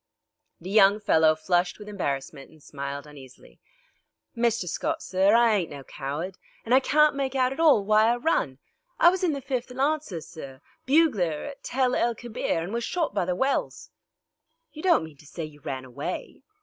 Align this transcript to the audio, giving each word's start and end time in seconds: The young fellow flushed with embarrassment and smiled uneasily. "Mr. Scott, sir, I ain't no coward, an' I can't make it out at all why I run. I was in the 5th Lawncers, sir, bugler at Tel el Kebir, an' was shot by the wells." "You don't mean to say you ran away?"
The 0.59 0.71
young 0.71 0.99
fellow 0.99 1.35
flushed 1.35 1.77
with 1.77 1.87
embarrassment 1.87 2.49
and 2.49 2.63
smiled 2.63 3.05
uneasily. 3.05 3.59
"Mr. 4.35 4.67
Scott, 4.67 5.03
sir, 5.03 5.35
I 5.35 5.53
ain't 5.53 5.69
no 5.69 5.83
coward, 5.83 6.39
an' 6.65 6.73
I 6.73 6.79
can't 6.79 7.15
make 7.15 7.35
it 7.35 7.37
out 7.37 7.53
at 7.53 7.59
all 7.59 7.85
why 7.85 8.05
I 8.11 8.15
run. 8.15 8.57
I 8.99 9.09
was 9.09 9.23
in 9.23 9.33
the 9.33 9.41
5th 9.43 9.69
Lawncers, 9.75 10.25
sir, 10.27 10.59
bugler 10.87 11.43
at 11.43 11.63
Tel 11.63 11.93
el 11.93 12.15
Kebir, 12.15 12.63
an' 12.63 12.73
was 12.73 12.83
shot 12.83 13.13
by 13.13 13.25
the 13.25 13.35
wells." 13.35 13.91
"You 14.73 14.81
don't 14.81 15.03
mean 15.03 15.17
to 15.17 15.25
say 15.27 15.45
you 15.45 15.61
ran 15.61 15.85
away?" 15.85 16.41